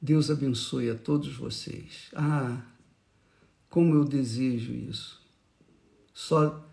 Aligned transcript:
Deus 0.00 0.30
abençoe 0.30 0.88
a 0.90 0.94
todos 0.94 1.34
vocês. 1.36 2.10
Ah, 2.14 2.62
como 3.68 3.94
eu 3.94 4.04
desejo 4.04 4.72
isso. 4.72 5.20
Só 6.12 6.66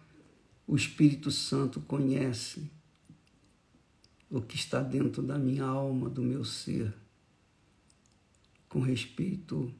o 0.66 0.76
Espírito 0.76 1.32
Santo 1.32 1.80
conhece 1.82 2.70
o 4.30 4.42
que 4.42 4.56
está 4.56 4.82
dentro 4.82 5.22
da 5.22 5.38
minha 5.38 5.64
alma, 5.64 6.10
do 6.10 6.22
meu 6.22 6.44
ser, 6.44 6.94
com 8.68 8.82
respeito 8.82 9.74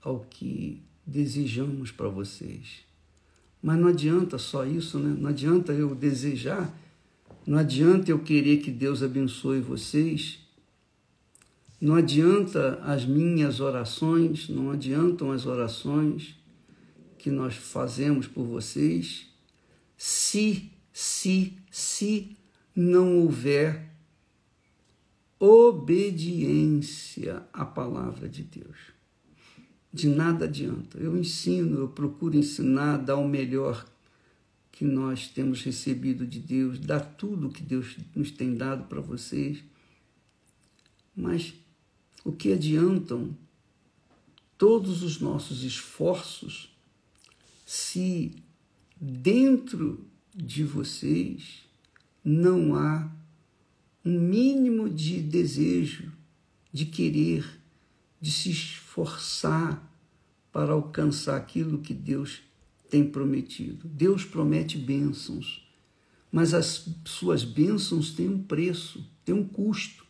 ao 0.00 0.20
que 0.20 0.82
desejamos 1.06 1.90
para 1.90 2.08
vocês. 2.08 2.84
Mas 3.62 3.78
não 3.78 3.88
adianta 3.88 4.38
só 4.38 4.64
isso, 4.64 4.98
né? 4.98 5.16
Não 5.18 5.30
adianta 5.30 5.72
eu 5.72 5.94
desejar, 5.94 6.72
não 7.46 7.58
adianta 7.58 8.10
eu 8.10 8.18
querer 8.18 8.58
que 8.58 8.70
Deus 8.70 9.02
abençoe 9.02 9.60
vocês. 9.60 10.40
Não 11.80 11.94
adianta 11.94 12.80
as 12.82 13.04
minhas 13.04 13.60
orações, 13.60 14.48
não 14.48 14.72
adiantam 14.72 15.30
as 15.30 15.46
orações 15.46 16.36
que 17.16 17.30
nós 17.30 17.54
fazemos 17.54 18.26
por 18.26 18.44
vocês, 18.44 19.28
se, 19.96 20.72
se, 20.92 21.56
se 21.70 22.36
não 22.74 23.18
houver 23.18 23.92
obediência 25.38 27.44
à 27.52 27.64
palavra 27.64 28.28
de 28.28 28.42
Deus. 28.42 28.76
De 29.92 30.08
nada 30.08 30.46
adianta. 30.46 30.98
Eu 30.98 31.16
ensino, 31.16 31.78
eu 31.78 31.88
procuro 31.88 32.36
ensinar, 32.36 32.98
dar 32.98 33.16
o 33.16 33.28
melhor 33.28 33.86
que 34.72 34.84
nós 34.84 35.28
temos 35.28 35.62
recebido 35.62 36.26
de 36.26 36.40
Deus, 36.40 36.78
dar 36.78 37.00
tudo 37.00 37.50
que 37.50 37.62
Deus 37.62 37.96
nos 38.14 38.30
tem 38.30 38.54
dado 38.54 38.88
para 38.88 39.00
vocês. 39.00 39.62
Mas 41.16 41.54
o 42.24 42.32
que 42.32 42.52
adiantam 42.52 43.36
todos 44.56 45.02
os 45.02 45.20
nossos 45.20 45.62
esforços 45.62 46.76
se 47.64 48.32
dentro 49.00 50.04
de 50.34 50.64
vocês 50.64 51.64
não 52.24 52.74
há 52.74 53.10
um 54.04 54.18
mínimo 54.18 54.88
de 54.88 55.20
desejo, 55.20 56.12
de 56.72 56.86
querer, 56.86 57.60
de 58.20 58.32
se 58.32 58.50
esforçar 58.50 59.86
para 60.50 60.72
alcançar 60.72 61.36
aquilo 61.36 61.78
que 61.78 61.94
Deus 61.94 62.40
tem 62.90 63.08
prometido. 63.08 63.86
Deus 63.86 64.24
promete 64.24 64.78
bênçãos, 64.78 65.68
mas 66.32 66.54
as 66.54 66.88
suas 67.04 67.44
bênçãos 67.44 68.12
têm 68.12 68.28
um 68.28 68.42
preço, 68.42 69.04
têm 69.24 69.34
um 69.34 69.44
custo. 69.44 70.06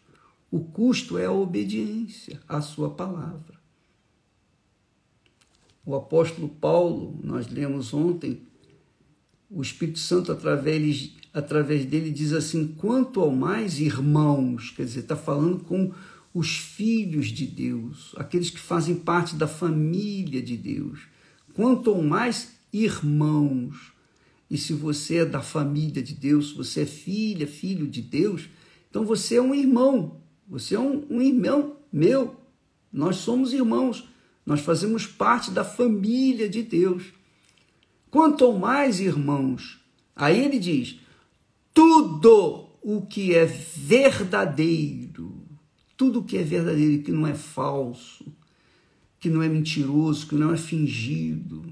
O 0.50 0.60
custo 0.60 1.18
é 1.18 1.26
a 1.26 1.32
obediência 1.32 2.40
à 2.48 2.60
sua 2.60 2.90
palavra. 2.90 3.58
O 5.84 5.94
apóstolo 5.94 6.48
Paulo, 6.48 7.18
nós 7.22 7.48
lemos 7.48 7.92
ontem, 7.92 8.42
o 9.50 9.62
Espírito 9.62 9.98
Santo, 9.98 10.30
através, 10.30 11.12
através 11.32 11.84
dele, 11.86 12.10
diz 12.10 12.32
assim: 12.32 12.68
quanto 12.68 13.20
ao 13.20 13.30
mais 13.30 13.78
irmãos, 13.78 14.70
quer 14.70 14.84
dizer, 14.84 15.00
está 15.00 15.16
falando 15.16 15.60
com 15.64 15.92
os 16.32 16.56
filhos 16.56 17.28
de 17.28 17.46
Deus, 17.46 18.14
aqueles 18.16 18.50
que 18.50 18.60
fazem 18.60 18.94
parte 18.96 19.34
da 19.34 19.48
família 19.48 20.42
de 20.42 20.56
Deus. 20.56 21.00
Quanto 21.54 21.90
ao 21.90 22.02
mais 22.02 22.52
irmãos. 22.72 23.92
E 24.50 24.56
se 24.56 24.72
você 24.72 25.16
é 25.16 25.24
da 25.26 25.42
família 25.42 26.02
de 26.02 26.14
Deus, 26.14 26.50
se 26.50 26.54
você 26.54 26.82
é 26.82 26.86
filha, 26.86 27.46
filho 27.46 27.86
de 27.86 28.00
Deus, 28.00 28.48
então 28.88 29.04
você 29.04 29.36
é 29.36 29.42
um 29.42 29.54
irmão, 29.54 30.20
você 30.48 30.74
é 30.74 30.80
um, 30.80 31.04
um 31.10 31.20
irmão 31.20 31.76
meu. 31.92 32.36
Nós 32.92 33.16
somos 33.16 33.52
irmãos. 33.52 34.08
Nós 34.46 34.60
fazemos 34.60 35.06
parte 35.06 35.50
da 35.50 35.64
família 35.64 36.48
de 36.48 36.62
Deus. 36.62 37.12
Quanto 38.10 38.50
mais, 38.54 38.98
irmãos, 38.98 39.78
aí 40.16 40.42
ele 40.42 40.58
diz: 40.58 40.98
tudo 41.74 42.70
o 42.82 43.02
que 43.02 43.34
é 43.34 43.44
verdadeiro, 43.44 45.46
tudo 45.96 46.20
o 46.20 46.24
que 46.24 46.38
é 46.38 46.42
verdadeiro, 46.42 47.02
que 47.02 47.12
não 47.12 47.26
é 47.26 47.34
falso, 47.34 48.24
que 49.20 49.28
não 49.28 49.42
é 49.42 49.48
mentiroso, 49.48 50.26
que 50.26 50.34
não 50.34 50.54
é 50.54 50.56
fingido, 50.56 51.66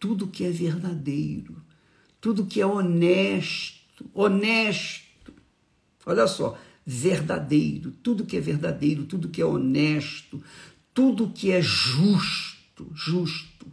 tudo 0.00 0.26
que 0.26 0.44
é 0.44 0.50
verdadeiro, 0.50 1.62
tudo 2.20 2.46
que 2.46 2.60
é 2.60 2.66
honesto, 2.66 4.10
honesto. 4.12 5.32
Olha 6.04 6.26
só, 6.26 6.58
verdadeiro, 6.84 7.92
tudo 8.02 8.24
que 8.24 8.36
é 8.36 8.40
verdadeiro, 8.40 9.04
tudo 9.04 9.28
que 9.28 9.40
é 9.40 9.46
honesto, 9.46 10.42
tudo 10.92 11.30
que 11.30 11.50
é 11.50 11.62
justo, 11.62 12.90
justo. 12.94 13.66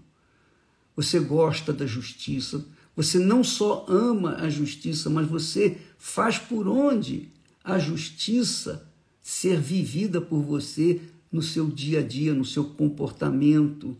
Você 0.95 1.19
gosta 1.19 1.73
da 1.73 1.85
justiça, 1.85 2.65
você 2.95 3.17
não 3.17 3.43
só 3.43 3.85
ama 3.87 4.35
a 4.35 4.49
justiça, 4.49 5.09
mas 5.09 5.27
você 5.27 5.77
faz 5.97 6.37
por 6.37 6.67
onde 6.67 7.29
a 7.63 7.79
justiça 7.79 8.87
ser 9.21 9.59
vivida 9.59 10.19
por 10.19 10.41
você 10.41 11.01
no 11.31 11.41
seu 11.41 11.69
dia 11.69 11.99
a 11.99 12.03
dia, 12.03 12.33
no 12.33 12.43
seu 12.43 12.65
comportamento, 12.65 13.95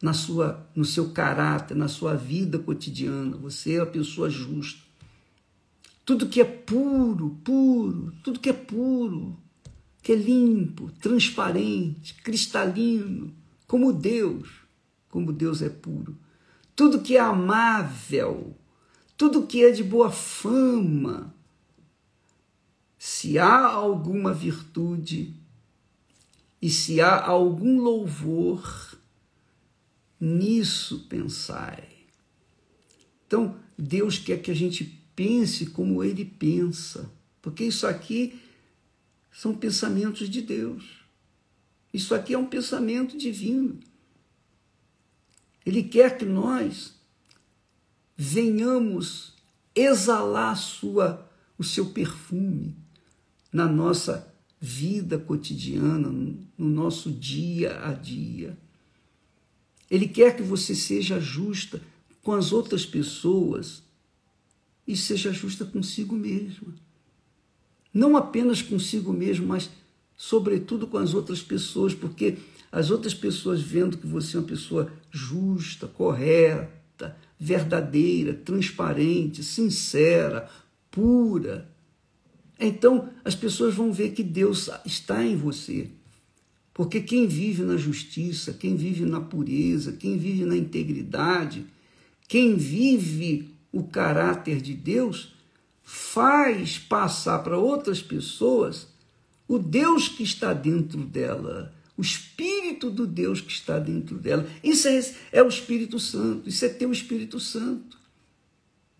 na 0.00 0.12
sua, 0.12 0.68
no 0.74 0.84
seu 0.84 1.10
caráter, 1.10 1.76
na 1.76 1.88
sua 1.88 2.14
vida 2.14 2.58
cotidiana. 2.58 3.36
Você 3.38 3.74
é 3.74 3.80
a 3.80 3.86
pessoa 3.86 4.28
justa. 4.28 4.85
Tudo 6.06 6.28
que 6.28 6.40
é 6.40 6.44
puro, 6.44 7.30
puro, 7.42 8.12
tudo 8.22 8.38
que 8.38 8.48
é 8.48 8.52
puro, 8.52 9.36
que 10.00 10.12
é 10.12 10.14
limpo, 10.14 10.88
transparente, 11.00 12.14
cristalino, 12.22 13.34
como 13.66 13.92
Deus, 13.92 14.48
como 15.10 15.32
Deus 15.32 15.62
é 15.62 15.68
puro. 15.68 16.16
Tudo 16.76 17.02
que 17.02 17.16
é 17.16 17.20
amável, 17.20 18.56
tudo 19.16 19.48
que 19.48 19.64
é 19.64 19.72
de 19.72 19.82
boa 19.82 20.12
fama. 20.12 21.34
Se 22.96 23.36
há 23.36 23.66
alguma 23.66 24.32
virtude 24.32 25.34
e 26.62 26.70
se 26.70 27.00
há 27.00 27.20
algum 27.20 27.80
louvor, 27.80 28.96
nisso 30.20 31.06
pensai. 31.08 31.88
Então, 33.26 33.56
Deus 33.76 34.20
quer 34.20 34.40
que 34.40 34.52
a 34.52 34.54
gente 34.54 34.95
pense 35.16 35.66
como 35.66 36.04
ele 36.04 36.24
pensa, 36.24 37.10
porque 37.40 37.64
isso 37.64 37.86
aqui 37.86 38.38
são 39.32 39.54
pensamentos 39.54 40.28
de 40.28 40.42
Deus. 40.42 40.84
Isso 41.92 42.14
aqui 42.14 42.34
é 42.34 42.38
um 42.38 42.46
pensamento 42.46 43.16
divino. 43.16 43.80
Ele 45.64 45.82
quer 45.82 46.18
que 46.18 46.26
nós 46.26 46.94
venhamos 48.14 49.32
exalar 49.74 50.56
sua, 50.56 51.28
o 51.58 51.64
seu 51.64 51.86
perfume 51.86 52.76
na 53.50 53.66
nossa 53.66 54.32
vida 54.60 55.18
cotidiana, 55.18 56.08
no 56.08 56.68
nosso 56.68 57.10
dia 57.10 57.82
a 57.84 57.92
dia. 57.92 58.56
Ele 59.90 60.06
quer 60.06 60.36
que 60.36 60.42
você 60.42 60.74
seja 60.74 61.20
justa 61.20 61.80
com 62.22 62.32
as 62.32 62.52
outras 62.52 62.84
pessoas 62.84 63.85
e 64.86 64.96
seja 64.96 65.32
justa 65.32 65.64
consigo 65.64 66.14
mesma 66.14 66.74
não 67.96 68.14
apenas 68.14 68.60
consigo 68.60 69.10
mesmo, 69.10 69.46
mas 69.46 69.70
sobretudo 70.14 70.86
com 70.86 70.98
as 70.98 71.14
outras 71.14 71.40
pessoas, 71.40 71.94
porque 71.94 72.36
as 72.70 72.90
outras 72.90 73.14
pessoas 73.14 73.62
vendo 73.62 73.96
que 73.96 74.06
você 74.06 74.36
é 74.36 74.40
uma 74.40 74.46
pessoa 74.46 74.92
justa, 75.10 75.86
correta, 75.86 77.16
verdadeira, 77.40 78.34
transparente, 78.34 79.42
sincera, 79.42 80.46
pura, 80.90 81.70
então 82.60 83.08
as 83.24 83.34
pessoas 83.34 83.74
vão 83.74 83.90
ver 83.90 84.10
que 84.10 84.22
Deus 84.22 84.68
está 84.84 85.24
em 85.24 85.36
você. 85.36 85.88
Porque 86.74 87.00
quem 87.00 87.26
vive 87.26 87.62
na 87.62 87.78
justiça, 87.78 88.52
quem 88.52 88.76
vive 88.76 89.06
na 89.06 89.22
pureza, 89.22 89.92
quem 89.92 90.18
vive 90.18 90.44
na 90.44 90.56
integridade, 90.56 91.64
quem 92.28 92.56
vive 92.56 93.55
o 93.76 93.84
caráter 93.84 94.62
de 94.62 94.72
Deus, 94.72 95.34
faz 95.82 96.78
passar 96.78 97.40
para 97.40 97.58
outras 97.58 98.02
pessoas 98.02 98.88
o 99.46 99.58
Deus 99.58 100.08
que 100.08 100.22
está 100.22 100.52
dentro 100.52 101.04
dela, 101.04 101.72
o 101.96 102.02
Espírito 102.02 102.90
do 102.90 103.06
Deus 103.06 103.40
que 103.40 103.52
está 103.52 103.78
dentro 103.78 104.18
dela. 104.18 104.48
Isso 104.64 104.88
é, 104.88 105.00
é 105.30 105.42
o 105.42 105.48
Espírito 105.48 106.00
Santo, 106.00 106.48
isso 106.48 106.64
é 106.64 106.68
teu 106.68 106.90
Espírito 106.90 107.38
Santo. 107.38 107.98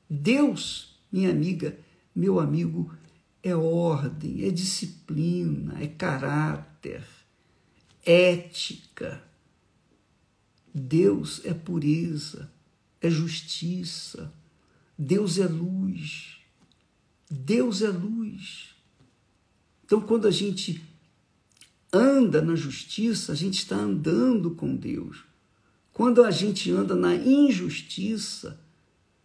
Deus, 0.09 0.97
minha 1.11 1.31
amiga, 1.31 1.77
meu 2.15 2.39
amigo, 2.39 2.95
é 3.43 3.55
ordem, 3.57 4.45
é 4.45 4.51
disciplina, 4.51 5.83
é 5.83 5.87
caráter, 5.87 7.03
ética. 8.05 9.23
Deus 10.73 11.41
é 11.45 11.55
pureza, 11.55 12.51
é 13.01 13.11
justiça. 13.11 14.33
Deus 14.99 15.39
é 15.39 15.47
luz. 15.47 16.37
Deus 17.31 17.83
é 17.83 17.89
luz. 17.89 18.75
Então, 19.85 20.01
quando 20.01 20.27
a 20.27 20.31
gente 20.31 20.83
anda 21.93 22.43
na 22.43 22.55
justiça, 22.55 23.33
a 23.33 23.35
gente 23.35 23.59
está 23.59 23.77
andando 23.77 24.51
com 24.53 24.75
Deus. 24.75 25.25
Quando 25.93 26.23
a 26.23 26.31
gente 26.31 26.71
anda 26.71 26.95
na 26.95 27.15
injustiça, 27.15 28.61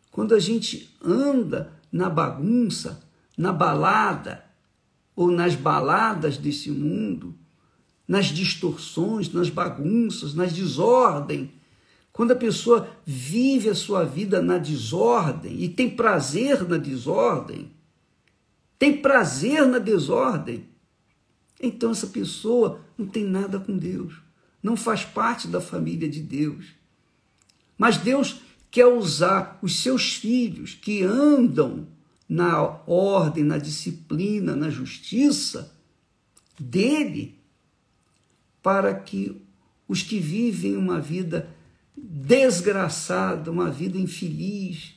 quando 0.10 0.34
a 0.34 0.40
gente 0.40 0.90
anda 1.04 1.74
na 1.92 2.10
bagunça, 2.10 3.04
na 3.38 3.52
balada 3.52 4.46
ou 5.16 5.32
nas 5.32 5.56
baladas 5.56 6.38
desse 6.38 6.70
mundo, 6.70 7.36
nas 8.08 8.28
distorções, 8.28 9.32
nas 9.32 9.50
bagunças, 9.50 10.34
nas 10.34 10.54
desordem, 10.54 11.52
quando 12.14 12.32
a 12.32 12.36
pessoa 12.36 12.90
vive 13.06 13.70
a 13.70 13.76
sua 13.76 14.04
vida 14.04 14.42
na 14.42 14.58
desordem 14.58 15.62
e 15.62 15.70
tem 15.70 15.90
prazer 15.90 16.68
na 16.68 16.78
desordem, 16.78 17.72
tem 18.78 19.02
prazer 19.02 19.66
na 19.66 19.80
desordem, 19.80 20.66
então 21.62 21.92
essa 21.92 22.08
pessoa 22.08 22.82
não 22.98 23.06
tem 23.06 23.24
nada 23.24 23.60
com 23.60 23.78
Deus, 23.78 24.16
não 24.62 24.76
faz 24.76 25.06
parte 25.06 25.48
da 25.48 25.62
família 25.62 26.10
de 26.10 26.22
Deus. 26.22 26.74
Mas 27.78 27.98
Deus 27.98 28.42
quer 28.70 28.88
usar 28.88 29.60
os 29.62 29.80
seus 29.80 30.14
filhos 30.14 30.74
que 30.74 31.04
andam 31.04 31.88
na 32.28 32.62
ordem, 32.88 33.44
na 33.44 33.58
disciplina, 33.58 34.56
na 34.56 34.70
justiça 34.70 35.76
dele, 36.60 37.40
para 38.62 38.94
que 38.94 39.42
os 39.88 40.02
que 40.02 40.20
vivem 40.20 40.78
uma 40.78 41.02
vida 41.02 41.50
desgraçada, 41.96 43.52
uma 43.52 43.70
vida 43.70 43.98
infeliz, 43.98 44.96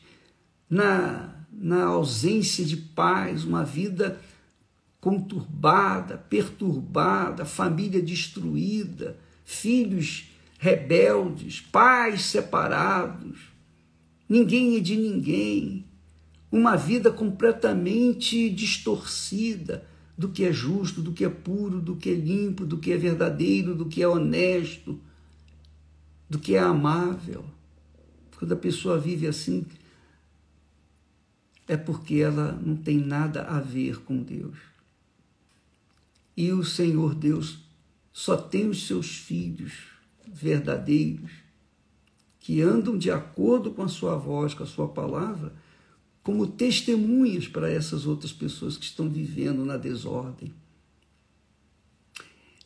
na, 0.69 1.35
na 1.53 1.85
ausência 1.85 2.65
de 2.65 2.77
paz, 2.77 3.45
uma 3.45 3.65
vida 3.65 4.21
conturbada, 5.01 6.17
perturbada, 6.17 7.45
família 7.45 8.01
destruída, 8.01 9.19
filhos 9.45 10.31
rebeldes, 10.59 11.61
pais 11.61 12.23
separados, 12.23 13.39
ninguém 14.27 14.77
é 14.77 14.81
de 14.81 14.97
ninguém, 14.97 15.85
uma 16.51 16.77
vida 16.77 17.11
completamente 17.11 18.49
distorcida 18.49 19.87
do 20.17 20.29
que 20.29 20.45
é 20.45 20.53
justo, 20.53 21.03
do 21.03 21.13
que 21.13 21.25
é 21.25 21.29
puro, 21.29 21.81
do 21.81 21.97
que 21.97 22.11
é 22.11 22.15
limpo, 22.15 22.65
do 22.65 22.79
que 22.79 22.93
é 22.93 22.97
verdadeiro, 22.97 23.75
do 23.75 23.87
que 23.87 24.03
é 24.03 24.09
honesto, 24.09 24.99
do 26.29 26.39
que 26.39 26.55
é 26.55 26.59
amável. 26.59 27.45
Quando 28.37 28.53
a 28.53 28.57
pessoa 28.57 28.99
vive 28.99 29.27
assim, 29.27 29.67
é 31.67 31.77
porque 31.77 32.17
ela 32.17 32.53
não 32.53 32.77
tem 32.77 32.99
nada 32.99 33.43
a 33.43 33.61
ver 33.61 34.03
com 34.03 34.23
Deus. 34.23 34.59
E 36.37 36.53
o 36.53 36.65
Senhor 36.65 37.15
Deus 37.15 37.59
só 38.13 38.37
tem 38.37 38.69
os 38.69 38.87
seus 38.87 39.17
filhos 39.17 39.73
verdadeiros 40.27 41.31
que 42.39 42.61
andam 42.61 42.99
de 42.99 43.11
acordo 43.11 43.71
com 43.71 43.83
a 43.83 43.89
sua 43.89 44.17
voz, 44.17 44.53
com 44.53 44.63
a 44.63 44.67
sua 44.67 44.89
palavra, 44.89 45.55
como 46.23 46.47
testemunhas 46.47 47.49
para 47.49 47.71
essas 47.71 48.07
outras 48.07 48.33
pessoas 48.33 48.77
que 48.77 48.85
estão 48.85 49.09
vivendo 49.09 49.65
na 49.65 49.77
desordem. 49.77 50.53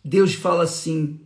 Deus 0.04 0.34
fala 0.34 0.64
assim: 0.64 1.20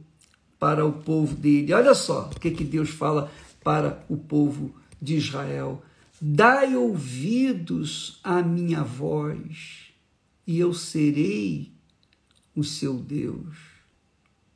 para 0.63 0.87
o 0.87 0.93
povo 0.93 1.35
dele. 1.35 1.73
Olha 1.73 1.93
só 1.93 2.31
o 2.31 2.39
que, 2.39 2.53
que 2.53 2.63
Deus 2.63 2.91
fala 2.91 3.33
para 3.65 4.07
o 4.09 4.17
povo 4.17 4.73
de 5.01 5.17
Israel: 5.17 5.83
Dai 6.21 6.77
ouvidos 6.77 8.21
à 8.23 8.41
minha 8.41 8.85
voz, 8.85 9.93
e 10.47 10.61
eu 10.61 10.73
serei 10.73 11.73
o 12.55 12.63
seu 12.63 12.95
Deus. 12.95 13.57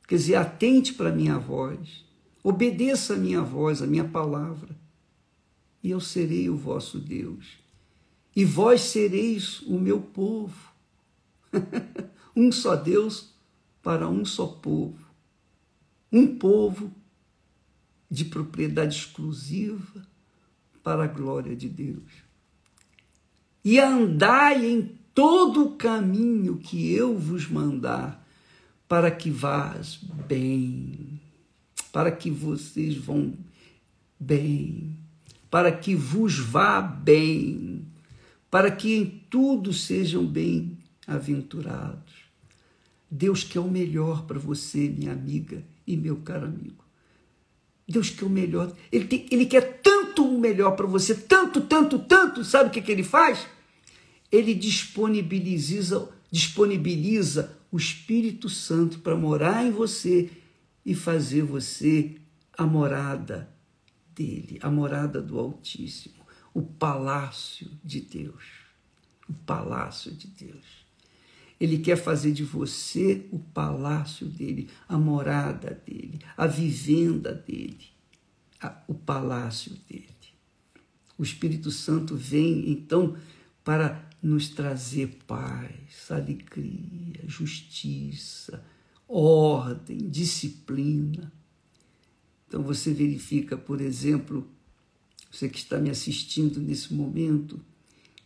Quer 0.07 0.15
dizer, 0.15 0.35
atente 0.35 0.93
para 0.93 1.09
a 1.09 1.13
minha 1.13 1.37
voz, 1.37 2.05
obedeça 2.41 3.15
a 3.15 3.17
minha 3.17 3.41
voz, 3.41 3.81
a 3.81 3.85
minha 3.85 4.05
palavra, 4.05 4.69
e 5.83 5.89
eu 5.89 5.99
serei 5.99 6.49
o 6.49 6.55
vosso 6.55 6.99
Deus. 6.99 7.59
E 8.33 8.45
vós 8.45 8.79
sereis 8.79 9.59
o 9.63 9.77
meu 9.77 9.99
povo. 9.99 10.71
um 12.33 12.49
só 12.49 12.77
Deus 12.77 13.33
para 13.83 14.07
um 14.07 14.23
só 14.23 14.47
povo 14.47 15.06
um 16.11 16.37
povo 16.37 16.91
de 18.09 18.25
propriedade 18.25 18.95
exclusiva 18.95 20.07
para 20.83 21.03
a 21.03 21.07
glória 21.07 21.55
de 21.55 21.67
Deus. 21.67 22.11
E 23.63 23.79
andai 23.79 24.65
em 24.65 24.97
todo 25.13 25.65
o 25.65 25.75
caminho 25.75 26.57
que 26.57 26.91
eu 26.93 27.17
vos 27.17 27.47
mandar, 27.47 28.25
para 28.87 29.11
que 29.11 29.29
vás 29.29 29.99
bem, 30.27 31.19
para 31.91 32.11
que 32.11 32.31
vocês 32.31 32.95
vão 32.95 33.33
bem, 34.17 34.95
para 35.49 35.71
que 35.71 35.93
vos 35.93 36.39
vá 36.39 36.81
bem, 36.81 37.85
para 38.49 38.71
que 38.71 38.95
em 38.95 39.05
tudo 39.29 39.73
sejam 39.73 40.25
bem-aventurados. 40.25 42.26
Deus 43.09 43.43
quer 43.43 43.59
o 43.59 43.69
melhor 43.69 44.25
para 44.25 44.37
você, 44.37 44.89
minha 44.89 45.13
amiga 45.13 45.63
e 45.85 45.95
meu 45.95 46.17
caro 46.17 46.45
amigo. 46.45 46.83
Deus 47.87 48.09
quer 48.09 48.25
o 48.25 48.29
melhor. 48.29 48.75
Ele, 48.91 49.05
tem, 49.05 49.25
ele 49.31 49.45
quer 49.45 49.81
tanto 49.81 50.27
o 50.27 50.39
melhor 50.39 50.75
para 50.75 50.85
você, 50.85 51.15
tanto, 51.15 51.61
tanto, 51.61 51.99
tanto. 51.99 52.43
Sabe 52.43 52.69
o 52.69 52.71
que, 52.71 52.81
que 52.81 52.91
ele 52.91 53.03
faz? 53.03 53.47
Ele 54.29 54.53
disponibiliza, 54.53 56.09
disponibiliza 56.29 57.57
o 57.71 57.77
Espírito 57.77 58.49
Santo 58.49 58.99
para 58.99 59.15
morar 59.15 59.65
em 59.65 59.71
você 59.71 60.29
e 60.85 60.93
fazer 60.93 61.43
você 61.43 62.15
a 62.57 62.65
morada 62.65 63.49
dele, 64.13 64.57
a 64.61 64.69
morada 64.69 65.21
do 65.21 65.39
Altíssimo, 65.39 66.25
o 66.53 66.61
palácio 66.61 67.69
de 67.83 68.01
Deus. 68.01 68.43
O 69.29 69.33
palácio 69.33 70.11
de 70.11 70.27
Deus. 70.27 70.86
Ele 71.59 71.79
quer 71.79 71.95
fazer 71.97 72.31
de 72.31 72.43
você 72.43 73.27
o 73.31 73.39
palácio 73.39 74.27
dele, 74.27 74.69
a 74.87 74.97
morada 74.97 75.81
dele, 75.85 76.19
a 76.35 76.45
vivenda 76.45 77.33
dele, 77.33 77.85
a, 78.61 78.83
o 78.87 78.93
palácio 78.93 79.71
dele. 79.89 80.07
O 81.17 81.23
Espírito 81.23 81.71
Santo 81.71 82.15
vem 82.15 82.69
então 82.69 83.17
para 83.63 84.07
nos 84.21 84.49
trazer 84.49 85.19
paz, 85.25 86.09
alegria, 86.09 87.23
justiça, 87.25 88.63
ordem, 89.07 89.97
disciplina. 90.09 91.31
Então 92.47 92.61
você 92.61 92.93
verifica, 92.93 93.57
por 93.57 93.81
exemplo, 93.81 94.47
você 95.31 95.49
que 95.49 95.57
está 95.57 95.79
me 95.79 95.89
assistindo 95.89 96.59
nesse 96.59 96.93
momento, 96.93 97.59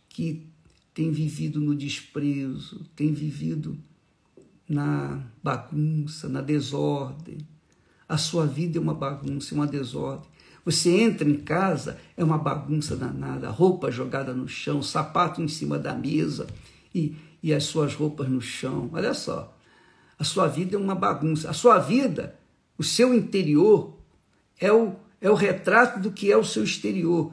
que 0.08 0.46
tem 0.94 1.10
vivido 1.10 1.60
no 1.60 1.74
desprezo, 1.74 2.84
tem 2.94 3.12
vivido 3.12 3.78
na 4.68 5.22
bagunça, 5.42 6.28
na 6.28 6.40
desordem. 6.40 7.38
A 8.08 8.18
sua 8.18 8.46
vida 8.46 8.78
é 8.78 8.80
uma 8.80 8.94
bagunça, 8.94 9.54
é 9.54 9.56
uma 9.56 9.66
desordem. 9.66 10.30
Você 10.64 10.90
entra 10.90 11.28
em 11.28 11.36
casa, 11.36 11.98
é 12.16 12.22
uma 12.22 12.38
bagunça 12.38 12.94
danada, 12.94 13.50
roupa 13.50 13.90
jogada 13.90 14.32
no 14.32 14.46
chão, 14.46 14.82
sapato 14.82 15.42
em 15.42 15.48
cima 15.48 15.78
da 15.78 15.94
mesa 15.94 16.46
e, 16.94 17.16
e 17.42 17.52
as 17.52 17.64
suas 17.64 17.94
roupas 17.94 18.28
no 18.28 18.40
chão. 18.40 18.88
Olha 18.92 19.12
só, 19.14 19.56
a 20.18 20.24
sua 20.24 20.46
vida 20.46 20.76
é 20.76 20.78
uma 20.78 20.94
bagunça. 20.94 21.50
A 21.50 21.52
sua 21.52 21.78
vida, 21.78 22.38
o 22.78 22.84
seu 22.84 23.12
interior, 23.12 23.98
é 24.60 24.70
o, 24.72 24.94
é 25.20 25.28
o 25.28 25.34
retrato 25.34 26.00
do 26.00 26.12
que 26.12 26.30
é 26.30 26.36
o 26.36 26.44
seu 26.44 26.62
exterior. 26.62 27.32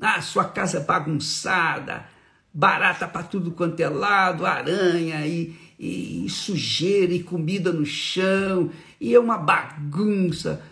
Ah, 0.00 0.20
sua 0.20 0.44
casa 0.44 0.78
é 0.78 0.84
bagunçada, 0.84 2.08
barata 2.56 3.06
para 3.06 3.22
tudo 3.22 3.50
quanto 3.50 3.78
é 3.80 3.88
lado, 3.88 4.46
aranha 4.46 5.26
e, 5.26 5.54
e, 5.78 6.26
sujeira 6.30 7.12
e 7.12 7.22
comida 7.22 7.70
no 7.70 7.84
chão, 7.84 8.70
e 8.98 9.14
é 9.14 9.20
uma 9.20 9.36
bagunça, 9.36 10.62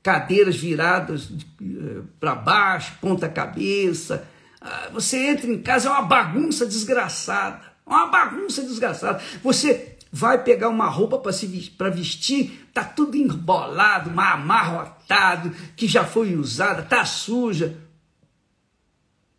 cadeiras 0.00 0.54
viradas 0.54 1.32
eh, 1.60 2.02
para 2.20 2.36
baixo, 2.36 2.96
ponta 3.00 3.28
cabeça. 3.28 4.24
Ah, 4.60 4.88
você 4.92 5.30
entra 5.30 5.50
em 5.50 5.60
casa, 5.60 5.88
é 5.88 5.90
uma 5.90 6.02
bagunça 6.02 6.64
desgraçada, 6.64 7.60
uma 7.84 8.06
bagunça 8.06 8.62
desgraçada. 8.62 9.20
Você 9.42 9.96
vai 10.12 10.44
pegar 10.44 10.68
uma 10.68 10.88
roupa 10.88 11.18
para 11.18 11.90
vestir, 11.90 12.68
tá 12.72 12.84
tudo 12.84 13.16
embolado, 13.16 14.10
amarrotado, 14.10 15.50
que 15.74 15.88
já 15.88 16.04
foi 16.04 16.36
usada, 16.36 16.82
tá 16.82 17.04
suja. 17.04 17.83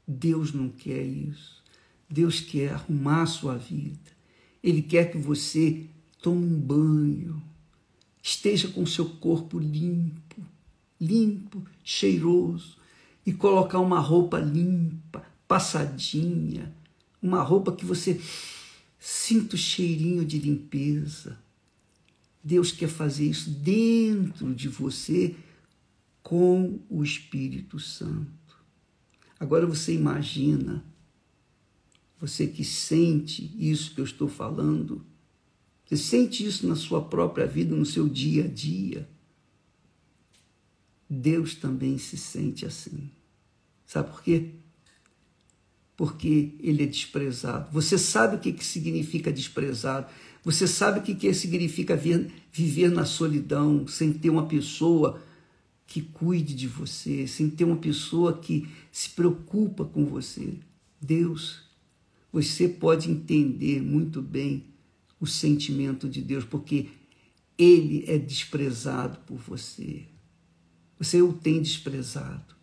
Deus 0.08 0.54
não 0.54 0.70
quer 0.70 1.04
isso. 1.04 1.64
Deus 2.10 2.40
quer 2.40 2.74
arrumar 2.74 3.24
a 3.24 3.28
sua 3.28 3.58
vida. 3.58 4.00
Ele 4.64 4.82
quer 4.82 5.12
que 5.12 5.18
você 5.18 5.86
tome 6.22 6.46
um 6.46 6.60
banho, 6.60 7.42
esteja 8.22 8.68
com 8.68 8.86
seu 8.86 9.06
corpo 9.06 9.60
limpo, 9.60 10.42
limpo, 11.00 11.64
cheiroso, 11.84 12.78
e 13.26 13.34
colocar 13.34 13.80
uma 13.80 14.00
roupa 14.00 14.40
limpa, 14.40 15.26
passadinha, 15.48 16.74
uma 17.22 17.42
roupa 17.42 17.72
que 17.72 17.86
você 17.86 18.20
Sinta 19.08 19.54
o 19.54 19.58
cheirinho 19.58 20.26
de 20.26 20.40
limpeza. 20.40 21.38
Deus 22.44 22.72
quer 22.72 22.90
fazer 22.90 23.30
isso 23.30 23.52
dentro 23.52 24.52
de 24.56 24.68
você 24.68 25.36
com 26.24 26.80
o 26.90 27.04
Espírito 27.04 27.80
Santo. 27.80 28.26
Agora 29.40 29.66
você 29.66 29.94
imagina, 29.94 30.84
você 32.20 32.48
que 32.48 32.64
sente 32.64 33.54
isso 33.58 33.94
que 33.94 34.02
eu 34.02 34.06
estou 34.06 34.28
falando, 34.28 35.06
você 35.86 35.98
sente 35.98 36.46
isso 36.46 36.68
na 36.68 36.76
sua 36.76 37.02
própria 37.02 37.46
vida, 37.46 37.76
no 37.76 37.86
seu 37.86 38.10
dia 38.10 38.46
a 38.46 38.48
dia. 38.48 39.08
Deus 41.08 41.54
também 41.54 41.98
se 41.98 42.18
sente 42.18 42.66
assim. 42.66 43.12
Sabe 43.86 44.10
por 44.10 44.24
quê? 44.24 44.50
Porque 45.96 46.56
ele 46.60 46.84
é 46.84 46.88
desprezado. 46.88 47.72
Você 47.72 47.98
sabe 47.98 48.38
o 48.38 48.40
que, 48.40 48.64
significa 48.64 49.32
desprezado. 49.32 50.08
Você 50.44 50.68
sabe 50.68 51.00
o 51.00 51.04
que 51.04 51.34
significa 51.34 51.96
viver 52.52 52.90
na 52.90 53.06
solidão, 53.06 53.88
sem 53.88 54.12
ter 54.12 54.32
uma 54.32 54.48
pessoa 54.48 55.22
que 55.86 56.02
cuide 56.02 56.56
de 56.56 56.68
você, 56.68 57.28
sem 57.28 57.50
ter 57.50 57.64
uma 57.64 57.78
pessoa 57.78 58.38
que 58.38 58.68
se 58.92 59.10
preocupa 59.10 59.86
com 59.86 60.06
você. 60.06 60.56
Deus, 61.00 61.62
você 62.32 62.68
pode 62.68 63.10
entender 63.10 63.82
muito 63.82 64.22
bem 64.22 64.66
o 65.20 65.28
sentimento 65.28 66.10
de 66.10 66.22
Deus, 66.22 66.44
porque 66.44 66.90
ele 67.58 68.04
é 68.08 68.18
desprezado 68.18 69.20
por 69.20 69.38
você. 69.38 70.04
Você 70.98 71.22
o 71.22 71.34
tem 71.34 71.62
desprezado. 71.62 72.56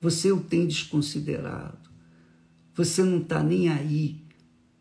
Você 0.00 0.30
o 0.30 0.40
tem 0.40 0.66
desconsiderado. 0.66 1.88
Você 2.74 3.02
não 3.02 3.18
está 3.18 3.42
nem 3.42 3.68
aí 3.68 4.24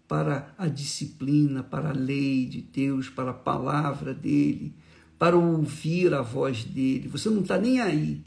para 0.08 0.53
a 0.58 0.67
disciplina, 0.67 1.63
para 1.63 1.89
a 1.89 1.94
lei 1.94 2.46
de 2.46 2.62
Deus, 2.62 3.10
para 3.10 3.32
a 3.32 3.34
palavra 3.34 4.13
dele, 4.13 4.75
para 5.17 5.36
ouvir 5.36 6.13
a 6.13 6.21
voz 6.21 6.63
dele. 6.63 7.07
Você 7.07 7.29
não 7.29 7.41
está 7.41 7.57
nem 7.57 7.79
aí. 7.79 8.21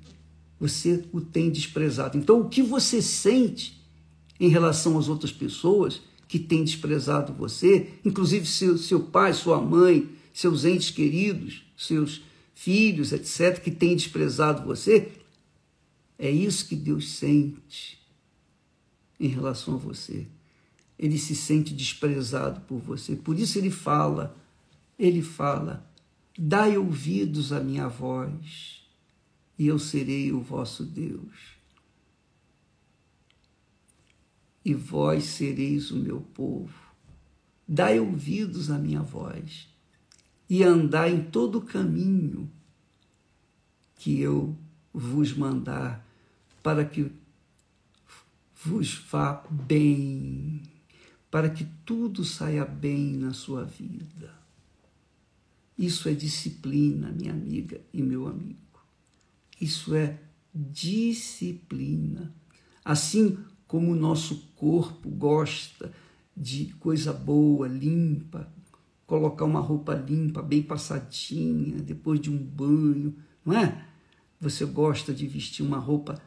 Você 0.58 1.04
o 1.12 1.20
tem 1.20 1.50
desprezado. 1.50 2.18
Então, 2.18 2.40
o 2.40 2.48
que 2.48 2.62
você 2.62 3.00
sente 3.00 3.80
em 4.38 4.48
relação 4.48 4.98
às 4.98 5.08
outras 5.08 5.32
pessoas 5.32 6.00
que 6.26 6.38
têm 6.38 6.64
desprezado 6.64 7.32
você, 7.32 7.90
inclusive 8.04 8.46
seu, 8.46 8.78
seu 8.78 9.00
pai, 9.00 9.32
sua 9.32 9.60
mãe, 9.60 10.08
seus 10.32 10.64
entes 10.64 10.90
queridos, 10.90 11.64
seus 11.76 12.22
filhos, 12.54 13.12
etc., 13.12 13.60
que 13.60 13.70
têm 13.70 13.96
desprezado 13.96 14.64
você, 14.64 15.10
é 16.18 16.30
isso 16.30 16.68
que 16.68 16.76
Deus 16.76 17.10
sente 17.10 17.98
em 19.18 19.28
relação 19.28 19.74
a 19.74 19.78
você. 19.78 20.26
Ele 20.98 21.18
se 21.18 21.34
sente 21.34 21.72
desprezado 21.72 22.60
por 22.62 22.78
você. 22.78 23.16
Por 23.16 23.38
isso 23.38 23.58
ele 23.58 23.70
fala, 23.70 24.36
ele 24.98 25.22
fala, 25.22 25.89
dai 26.38 26.76
ouvidos 26.76 27.52
à 27.52 27.60
minha 27.60 27.88
voz, 27.88 28.84
e 29.58 29.66
eu 29.66 29.78
serei 29.78 30.32
o 30.32 30.40
vosso 30.40 30.84
Deus. 30.84 31.58
E 34.64 34.74
vós 34.74 35.24
sereis 35.24 35.90
o 35.90 35.96
meu 35.96 36.20
povo. 36.20 36.74
Dai 37.66 38.00
ouvidos 38.00 38.70
à 38.70 38.78
minha 38.78 39.02
voz 39.02 39.68
e 40.50 40.64
andai 40.64 41.12
em 41.12 41.22
todo 41.22 41.58
o 41.58 41.62
caminho 41.62 42.50
que 43.94 44.18
eu 44.20 44.58
vos 44.92 45.32
mandar, 45.32 46.04
para 46.60 46.84
que 46.84 47.12
vos 48.64 48.94
vá 48.94 49.44
bem, 49.48 50.62
para 51.30 51.48
que 51.48 51.64
tudo 51.84 52.24
saia 52.24 52.64
bem 52.64 53.12
na 53.12 53.32
sua 53.32 53.64
vida. 53.64 54.39
Isso 55.80 56.10
é 56.10 56.12
disciplina, 56.12 57.10
minha 57.10 57.32
amiga 57.32 57.80
e 57.90 58.02
meu 58.02 58.28
amigo. 58.28 58.58
Isso 59.58 59.94
é 59.94 60.20
disciplina. 60.54 62.34
Assim 62.84 63.38
como 63.66 63.90
o 63.90 63.96
nosso 63.96 64.50
corpo 64.56 65.08
gosta 65.08 65.90
de 66.36 66.66
coisa 66.74 67.14
boa, 67.14 67.66
limpa, 67.66 68.52
colocar 69.06 69.46
uma 69.46 69.60
roupa 69.60 69.94
limpa, 69.94 70.42
bem 70.42 70.62
passadinha, 70.62 71.78
depois 71.78 72.20
de 72.20 72.30
um 72.30 72.36
banho, 72.36 73.16
não 73.42 73.58
é? 73.58 73.86
Você 74.38 74.66
gosta 74.66 75.14
de 75.14 75.26
vestir 75.26 75.62
uma 75.62 75.78
roupa, 75.78 76.20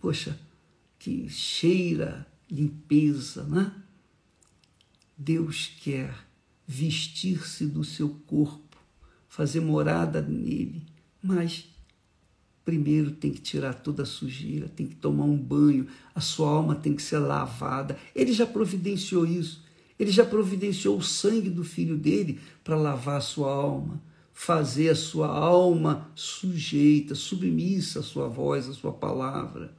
poxa, 0.00 0.40
que 0.98 1.28
cheira 1.28 2.26
limpeza, 2.50 3.44
né? 3.44 3.74
Deus 5.18 5.66
quer 5.82 6.16
vestir-se 6.66 7.66
do 7.66 7.84
seu 7.84 8.08
corpo, 8.26 8.65
fazer 9.36 9.60
morada 9.60 10.22
nele, 10.22 10.82
mas 11.22 11.68
primeiro 12.64 13.10
tem 13.10 13.30
que 13.30 13.38
tirar 13.38 13.74
toda 13.74 14.02
a 14.02 14.06
sujeira, 14.06 14.66
tem 14.66 14.86
que 14.86 14.94
tomar 14.94 15.24
um 15.24 15.36
banho, 15.36 15.86
a 16.14 16.22
sua 16.22 16.48
alma 16.48 16.74
tem 16.74 16.96
que 16.96 17.02
ser 17.02 17.18
lavada. 17.18 17.98
Ele 18.14 18.32
já 18.32 18.46
providenciou 18.46 19.26
isso. 19.26 19.62
Ele 19.98 20.10
já 20.10 20.24
providenciou 20.24 20.96
o 20.96 21.02
sangue 21.02 21.50
do 21.50 21.62
filho 21.62 21.98
dele 21.98 22.40
para 22.64 22.76
lavar 22.76 23.18
a 23.18 23.20
sua 23.20 23.52
alma, 23.52 24.02
fazer 24.32 24.88
a 24.88 24.94
sua 24.94 25.28
alma 25.28 26.10
sujeita, 26.14 27.14
submissa 27.14 28.00
à 28.00 28.02
sua 28.02 28.28
voz, 28.28 28.66
à 28.70 28.72
sua 28.72 28.92
palavra, 28.92 29.76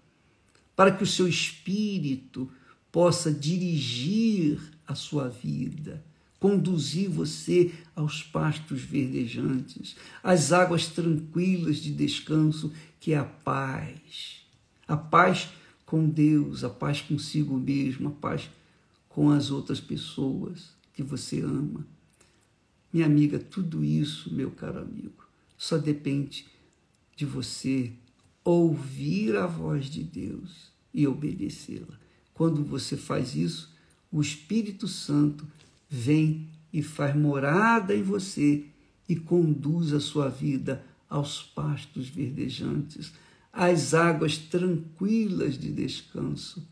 para 0.75 0.91
que 0.91 1.03
o 1.03 1.07
seu 1.07 1.27
espírito 1.27 2.47
possa 2.91 3.31
dirigir 3.31 4.61
a 4.85 4.93
sua 4.93 5.27
vida, 5.27 6.05
conduzir 6.39 7.09
você 7.09 7.73
aos 7.95 8.21
pastos 8.21 8.81
verdejantes, 8.81 9.95
às 10.21 10.51
águas 10.51 10.87
tranquilas 10.87 11.77
de 11.77 11.91
descanso, 11.91 12.71
que 12.99 13.13
é 13.13 13.17
a 13.17 13.23
paz. 13.23 14.45
A 14.87 14.95
paz 14.95 15.49
com 15.85 16.07
Deus, 16.07 16.63
a 16.63 16.69
paz 16.69 17.01
consigo 17.01 17.57
mesmo, 17.57 18.09
a 18.09 18.11
paz 18.11 18.49
com 19.09 19.31
as 19.31 19.49
outras 19.49 19.79
pessoas 19.79 20.69
que 20.93 21.01
você 21.01 21.41
ama. 21.41 21.85
Minha 22.91 23.05
amiga, 23.05 23.39
tudo 23.39 23.83
isso, 23.83 24.33
meu 24.33 24.51
caro 24.51 24.79
amigo, 24.79 25.25
só 25.57 25.77
depende 25.77 26.45
de 27.15 27.25
você 27.25 27.91
ouvir 28.43 29.35
a 29.35 29.47
voz 29.47 29.85
de 29.87 30.03
Deus 30.03 30.71
e 30.93 31.07
obedecê-la. 31.07 31.99
Quando 32.33 32.63
você 32.63 32.95
faz 32.95 33.35
isso, 33.35 33.75
o 34.11 34.21
Espírito 34.21 34.87
Santo 34.87 35.45
vem 35.89 36.49
e 36.71 36.81
faz 36.83 37.15
morada 37.15 37.95
em 37.95 38.03
você 38.03 38.65
e 39.07 39.15
conduz 39.15 39.93
a 39.93 39.99
sua 39.99 40.29
vida 40.29 40.83
aos 41.09 41.41
pastos 41.41 42.09
verdejantes, 42.09 43.13
às 43.51 43.93
águas 43.93 44.37
tranquilas 44.37 45.57
de 45.57 45.71
descanso, 45.71 46.67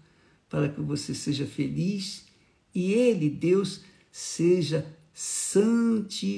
para 0.49 0.69
que 0.69 0.81
você 0.81 1.15
seja 1.15 1.45
feliz 1.45 2.25
e 2.73 2.91
ele, 2.93 3.29
Deus, 3.29 3.81
seja 4.11 4.85
santificado, 5.13 6.33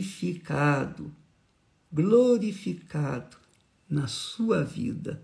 glorificado 1.92 3.38
na 3.90 4.08
sua 4.08 4.64
vida 4.64 5.24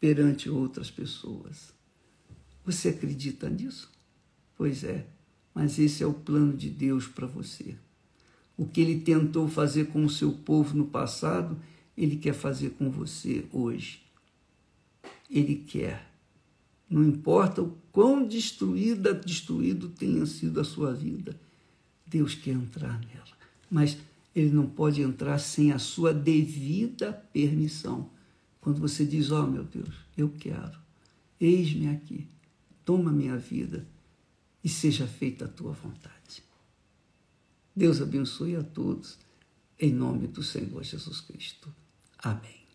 perante 0.00 0.50
outras 0.50 0.90
pessoas. 0.90 1.72
Você 2.64 2.88
acredita 2.88 3.48
nisso? 3.48 3.90
Pois 4.56 4.82
é, 4.82 5.06
mas 5.54 5.78
esse 5.78 6.02
é 6.02 6.06
o 6.06 6.14
plano 6.14 6.56
de 6.56 6.70
Deus 6.70 7.06
para 7.06 7.26
você. 7.26 7.76
O 8.56 8.66
que 8.66 8.80
ele 8.80 9.00
tentou 9.00 9.48
fazer 9.48 9.86
com 9.86 10.04
o 10.04 10.10
seu 10.10 10.32
povo 10.32 10.76
no 10.76 10.86
passado, 10.86 11.58
ele 11.96 12.16
quer 12.16 12.34
fazer 12.34 12.70
com 12.70 12.90
você 12.90 13.46
hoje. 13.52 14.02
Ele 15.30 15.56
quer 15.56 16.08
não 16.88 17.04
importa 17.04 17.60
o 17.60 17.76
quão 17.92 18.26
destruída, 18.26 19.12
destruído 19.12 19.88
tenha 19.90 20.24
sido 20.24 20.60
a 20.60 20.64
sua 20.64 20.94
vida, 20.94 21.38
Deus 22.06 22.34
quer 22.34 22.52
entrar 22.52 22.98
nela. 23.00 23.36
Mas 23.70 23.98
ele 24.34 24.50
não 24.50 24.66
pode 24.66 25.02
entrar 25.02 25.38
sem 25.38 25.72
a 25.72 25.78
sua 25.78 26.14
devida 26.14 27.12
permissão. 27.32 28.08
Quando 28.60 28.80
você 28.80 29.04
diz, 29.04 29.30
ó 29.30 29.44
oh, 29.44 29.46
meu 29.46 29.64
Deus, 29.64 29.94
eu 30.16 30.30
quero, 30.30 30.78
eis-me 31.38 31.88
aqui, 31.88 32.26
toma 32.84 33.12
minha 33.12 33.36
vida 33.36 33.86
e 34.62 34.68
seja 34.68 35.06
feita 35.06 35.44
a 35.44 35.48
tua 35.48 35.72
vontade. 35.72 36.42
Deus 37.74 38.00
abençoe 38.00 38.56
a 38.56 38.62
todos, 38.62 39.18
em 39.78 39.92
nome 39.92 40.26
do 40.26 40.42
Senhor 40.42 40.82
Jesus 40.82 41.20
Cristo. 41.20 41.72
Amém. 42.18 42.67